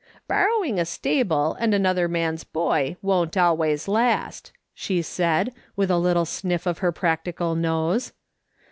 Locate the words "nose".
7.53-8.11